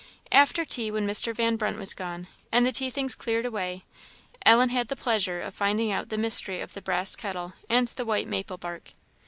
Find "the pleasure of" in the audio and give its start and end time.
4.87-5.53